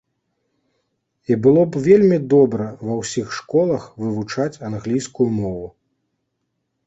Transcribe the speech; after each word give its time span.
І 1.33 1.35
было 1.47 1.61
б 1.73 1.81
вельмі 1.87 2.17
добра 2.33 2.65
ва 2.87 2.93
ўсіх 3.01 3.27
школах 3.39 3.83
вывучаць 4.05 4.61
англійскую 4.69 5.29
мову. 5.39 5.67